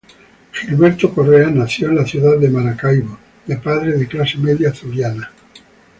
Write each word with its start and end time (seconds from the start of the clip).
Gilberto 0.63 1.13
Correa 1.13 1.51
nació 1.51 1.89
en 1.89 1.95
la 1.97 2.07
ciudad 2.07 2.35
de 2.39 2.49
Maracaibo, 2.49 3.19
de 3.45 3.57
padres 3.57 3.99
de 3.99 4.07
clase 4.07 4.39
media 4.39 4.73
zuliana. 4.73 5.31